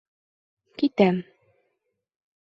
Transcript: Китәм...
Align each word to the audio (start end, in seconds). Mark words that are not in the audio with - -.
Китәм... 0.81 1.19